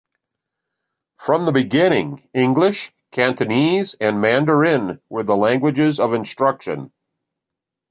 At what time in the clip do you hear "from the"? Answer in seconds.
1.19-1.51